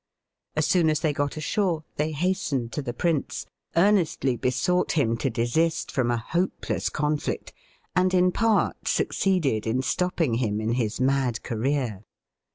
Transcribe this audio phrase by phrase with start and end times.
[0.55, 5.29] As soon as they got ashore they hastened to the prince, earnestly besought him to
[5.29, 7.53] desist from a hope less conflict,
[7.95, 12.03] and in part succeeded in stopping him in his mad career.